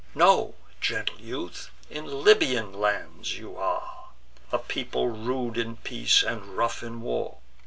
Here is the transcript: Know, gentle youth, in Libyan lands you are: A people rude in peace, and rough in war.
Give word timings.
Know, 0.15 0.55
gentle 0.79 1.21
youth, 1.21 1.69
in 1.87 2.07
Libyan 2.23 2.73
lands 2.73 3.37
you 3.37 3.55
are: 3.55 4.07
A 4.51 4.57
people 4.57 5.09
rude 5.09 5.59
in 5.59 5.75
peace, 5.77 6.23
and 6.23 6.57
rough 6.57 6.81
in 6.81 7.01
war. 7.01 7.37